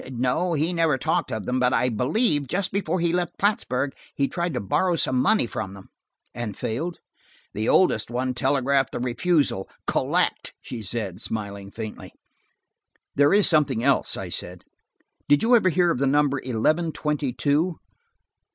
No, 0.11 0.53
he 0.53 0.73
never 0.73 0.97
talked 0.97 1.31
of 1.31 1.45
them, 1.45 1.59
but 1.59 1.73
I 1.73 1.87
believe, 1.89 2.47
just 2.47 2.71
before 2.71 2.99
he 2.99 3.13
left 3.13 3.37
Plattsburg, 3.37 3.93
he 4.15 4.27
tried 4.27 4.55
to 4.55 4.59
borrow 4.59 4.95
some 4.95 5.21
money 5.21 5.45
from 5.45 5.75
them." 5.75 5.89
"And 6.33 6.57
failed?" 6.57 6.97
"The 7.53 7.69
oldest 7.69 8.09
one 8.09 8.33
telegraphed 8.33 8.93
the 8.93 8.99
refusal, 8.99 9.69
collect," 9.85 10.55
she 10.59 10.81
said, 10.81 11.21
smiling 11.21 11.69
faintly. 11.69 12.13
"There 13.13 13.31
is 13.31 13.47
something 13.47 13.83
else," 13.83 14.17
I 14.17 14.29
said. 14.29 14.63
"Did 15.29 15.43
you 15.43 15.55
ever 15.55 15.69
hear 15.69 15.91
of 15.91 15.99
the 15.99 16.07
number 16.07 16.39
eleven 16.43 16.91
twenty 16.91 17.31
two?" 17.31 17.77